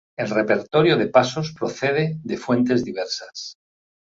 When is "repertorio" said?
0.31-0.97